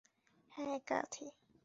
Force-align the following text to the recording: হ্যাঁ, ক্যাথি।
হ্যাঁ, 0.53 0.77
ক্যাথি। 0.87 1.25